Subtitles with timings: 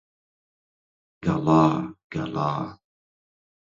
[1.23, 1.61] گەڵا
[2.13, 2.49] گەڵا